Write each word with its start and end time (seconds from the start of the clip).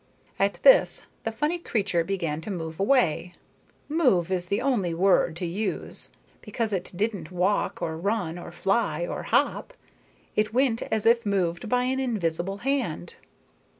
At 0.39 0.57
this 0.63 1.03
the 1.25 1.31
funny 1.31 1.59
creature 1.59 2.03
began 2.03 2.41
to 2.41 2.49
move 2.49 2.79
away. 2.79 3.35
"Move" 3.87 4.31
is 4.31 4.47
the 4.47 4.59
only 4.59 4.95
word 4.95 5.35
to 5.35 5.45
use, 5.45 6.09
because 6.41 6.73
it 6.73 6.91
didn't 6.95 7.29
walk, 7.31 7.83
or 7.83 7.95
run, 7.97 8.39
or 8.39 8.51
fly, 8.51 9.05
or 9.05 9.21
hop. 9.21 9.75
It 10.35 10.55
went 10.55 10.81
as 10.81 11.05
if 11.05 11.21
shoved 11.23 11.69
by 11.69 11.83
an 11.83 11.99
invisible 11.99 12.57
hand. 12.65 13.13